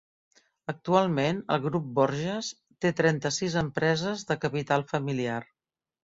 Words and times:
Actualment 0.71 1.41
el 1.55 1.59
grup 1.65 1.91
Borges 1.99 2.49
té 2.85 2.91
trenta-sis 2.99 3.57
empreses 3.61 4.23
de 4.31 4.39
capital 4.47 4.87
familiar. 4.93 5.37